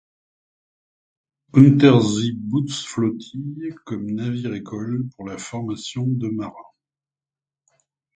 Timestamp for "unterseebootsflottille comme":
1.53-4.09